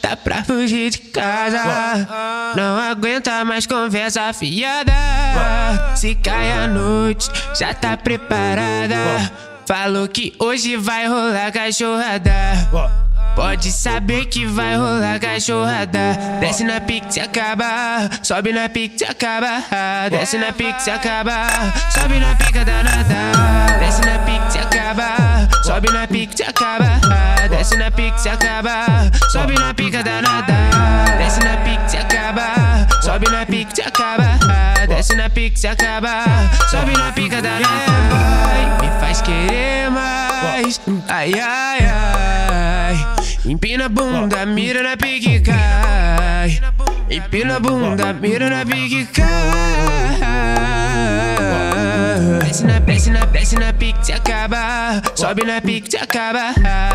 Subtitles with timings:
[0.00, 2.06] tá pra fugir de casa.
[2.56, 4.92] Não aguenta mais conversa fiada.
[5.96, 8.96] Se cai a noite, já tá preparada.
[9.66, 12.32] Falou que hoje vai rolar cachorrada.
[13.36, 16.18] Pode saber que vai rolar cachorrada.
[16.40, 19.62] Desce na pique se acaba, sobe na pique se acaba.
[20.10, 21.46] Desce na pique se acaba,
[21.94, 23.78] sobe na pica danada.
[23.78, 25.14] Desce na pique se acaba,
[25.78, 27.00] sobe na pique se acaba.
[27.48, 30.54] Desce na pique se acaba, sobe na pica danada.
[31.18, 34.38] Desce na pique se acaba, sobe na pique se acaba.
[34.88, 36.24] Desce na pique se acaba,
[36.68, 38.80] sobe na pica danada.
[38.80, 43.06] Me faz querer mais, ai ai ai.
[43.46, 46.60] Empina a bunda, mira na pique cai.
[47.08, 50.87] Empina a bunda, mira na pique cai.
[52.58, 55.00] Desce na, desce na, desce na pique se acaba.
[55.14, 56.52] Sobe na pique se acaba.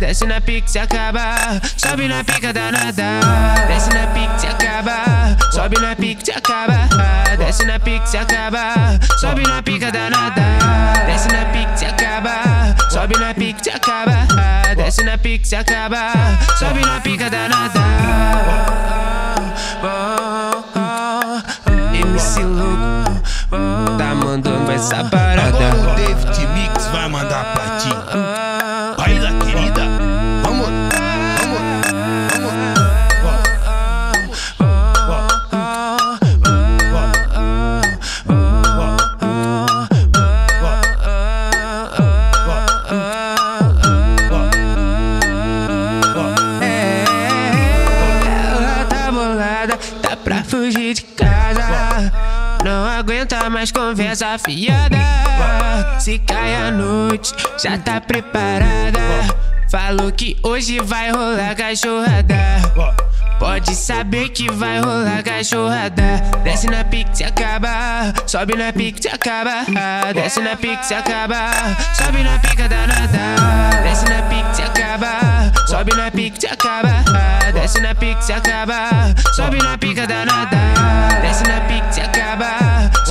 [0.00, 1.60] Desce na pique se acaba.
[1.76, 3.20] Sobe na pica danada.
[3.68, 5.36] Desce na pique se acaba.
[5.52, 6.88] Sobe na pique se acaba.
[7.38, 8.98] Desce na pique se acaba.
[9.20, 10.42] Sobe na pica danada.
[11.06, 12.74] Desce na pique se acaba.
[12.90, 14.26] Sobe na pique se acaba.
[14.74, 16.10] Desce na pique se acaba.
[16.58, 17.80] Sobe na pica danada.
[21.92, 23.04] MC louco
[23.96, 25.23] tá mandando essa parada.
[52.64, 54.96] Não aguenta mais conversa fiada.
[56.00, 58.98] Se cai a noite, já tá preparada.
[59.70, 62.34] Falou que hoje vai rolar cachorrada.
[63.38, 66.22] Pode saber que vai rolar cachorrada.
[66.42, 69.66] Desce na pique se acaba, sobe na pique se acaba.
[70.14, 71.50] Desce na pique se acaba,
[71.92, 73.82] sobe na pica danada.
[73.82, 77.04] Desce na pique se acaba, sobe na pique se acaba.
[77.52, 78.88] Desce na pique se acaba,
[79.36, 80.56] sobe na pica danada.
[81.20, 81.43] Desce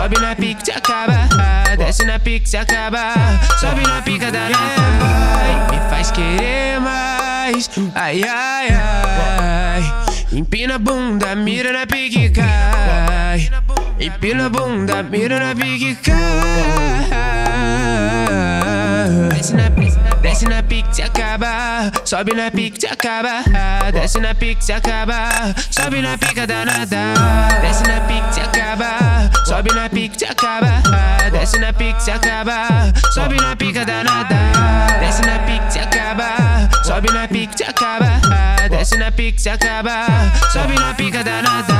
[0.00, 1.28] sobe na pique se acaba.
[1.76, 3.12] Desce na pique se acaba,
[3.60, 5.68] sobe na pica danada.
[5.70, 9.82] Me faz querer mais, ai ai ai.
[10.32, 13.50] Empina a bunda, mira na pique cai.
[13.98, 16.16] Empina a bunda, mira na pique cai.
[19.28, 19.68] Desce na,
[20.22, 23.42] desce na pique se acaba, sobe na pique se acaba.
[23.92, 27.14] Desce na pique acaba, sobe na pica danada.
[27.62, 30.82] Desce na pique se acaba, sobe na pique se acaba.
[31.30, 34.36] Desce na pique acaba, sobe na pica danada.
[35.00, 38.20] Desce na pique se acaba, sobe na pique se acaba.
[38.68, 40.06] Desce na pique acaba,
[40.52, 41.74] sobe na pica danada.